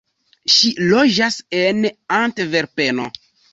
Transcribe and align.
Ŝi 0.53 0.71
loĝas 0.93 1.37
en 1.59 1.87
Antverpeno. 2.23 3.09